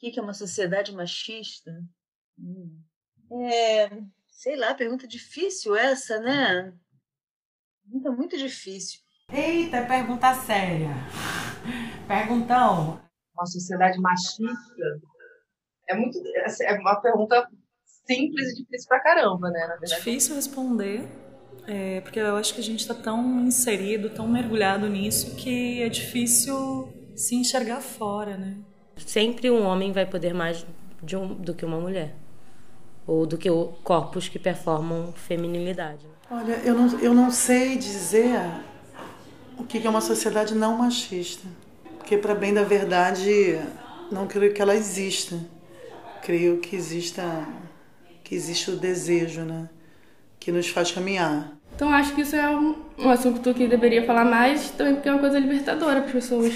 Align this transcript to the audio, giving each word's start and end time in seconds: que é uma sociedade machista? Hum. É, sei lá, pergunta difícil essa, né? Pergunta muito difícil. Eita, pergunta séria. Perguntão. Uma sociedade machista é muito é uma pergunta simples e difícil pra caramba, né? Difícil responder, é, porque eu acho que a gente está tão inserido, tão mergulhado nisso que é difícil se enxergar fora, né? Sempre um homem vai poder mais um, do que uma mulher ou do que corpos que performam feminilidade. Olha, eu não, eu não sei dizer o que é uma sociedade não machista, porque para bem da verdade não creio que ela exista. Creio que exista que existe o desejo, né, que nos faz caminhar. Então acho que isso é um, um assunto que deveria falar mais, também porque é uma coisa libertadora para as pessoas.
que 0.00 0.18
é 0.18 0.22
uma 0.22 0.32
sociedade 0.32 0.92
machista? 0.92 1.70
Hum. 2.38 2.80
É, 3.32 3.90
sei 4.28 4.56
lá, 4.56 4.74
pergunta 4.74 5.06
difícil 5.06 5.76
essa, 5.76 6.18
né? 6.20 6.72
Pergunta 7.82 8.10
muito 8.12 8.38
difícil. 8.38 9.00
Eita, 9.32 9.84
pergunta 9.84 10.32
séria. 10.34 10.88
Perguntão. 12.08 13.00
Uma 13.34 13.46
sociedade 13.46 13.98
machista 14.00 14.44
é 15.90 15.94
muito 15.94 16.18
é 16.62 16.72
uma 16.74 17.00
pergunta 17.00 17.48
simples 18.06 18.52
e 18.52 18.62
difícil 18.62 18.88
pra 18.88 19.00
caramba, 19.00 19.50
né? 19.50 19.78
Difícil 19.84 20.34
responder, 20.34 21.04
é, 21.66 22.00
porque 22.00 22.18
eu 22.18 22.36
acho 22.36 22.54
que 22.54 22.60
a 22.60 22.64
gente 22.64 22.80
está 22.80 22.94
tão 22.94 23.40
inserido, 23.40 24.10
tão 24.10 24.26
mergulhado 24.26 24.88
nisso 24.88 25.36
que 25.36 25.82
é 25.82 25.88
difícil 25.88 26.92
se 27.14 27.34
enxergar 27.34 27.80
fora, 27.80 28.36
né? 28.36 28.58
Sempre 29.10 29.50
um 29.50 29.64
homem 29.64 29.90
vai 29.90 30.06
poder 30.06 30.32
mais 30.32 30.64
um, 31.14 31.34
do 31.34 31.52
que 31.52 31.64
uma 31.64 31.80
mulher 31.80 32.14
ou 33.04 33.26
do 33.26 33.36
que 33.36 33.48
corpos 33.82 34.28
que 34.28 34.38
performam 34.38 35.12
feminilidade. 35.12 36.06
Olha, 36.30 36.52
eu 36.64 36.74
não, 36.74 37.00
eu 37.00 37.12
não 37.12 37.28
sei 37.28 37.76
dizer 37.76 38.38
o 39.58 39.64
que 39.64 39.84
é 39.84 39.90
uma 39.90 40.00
sociedade 40.00 40.54
não 40.54 40.76
machista, 40.76 41.48
porque 41.98 42.16
para 42.16 42.36
bem 42.36 42.54
da 42.54 42.62
verdade 42.62 43.58
não 44.12 44.28
creio 44.28 44.54
que 44.54 44.62
ela 44.62 44.76
exista. 44.76 45.36
Creio 46.22 46.58
que 46.58 46.76
exista 46.76 47.44
que 48.22 48.32
existe 48.36 48.70
o 48.70 48.76
desejo, 48.76 49.40
né, 49.40 49.68
que 50.38 50.52
nos 50.52 50.68
faz 50.68 50.92
caminhar. 50.92 51.58
Então 51.74 51.90
acho 51.92 52.14
que 52.14 52.20
isso 52.20 52.36
é 52.36 52.48
um, 52.48 52.76
um 52.96 53.10
assunto 53.10 53.52
que 53.54 53.66
deveria 53.66 54.06
falar 54.06 54.24
mais, 54.24 54.70
também 54.70 54.94
porque 54.94 55.08
é 55.08 55.12
uma 55.12 55.20
coisa 55.20 55.40
libertadora 55.40 56.00
para 56.00 56.06
as 56.06 56.12
pessoas. 56.12 56.54